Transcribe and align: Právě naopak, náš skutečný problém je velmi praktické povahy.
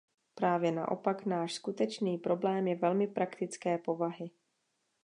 Právě 0.35 0.71
naopak, 0.71 1.25
náš 1.25 1.53
skutečný 1.53 2.17
problém 2.17 2.67
je 2.67 2.75
velmi 2.75 3.07
praktické 3.07 3.77
povahy. 3.77 4.31